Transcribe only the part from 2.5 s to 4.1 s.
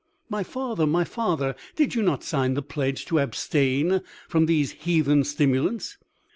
the pledge to abstain